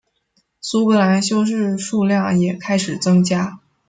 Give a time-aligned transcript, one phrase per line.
[0.61, 3.59] 苏格兰修士数量也开始增加。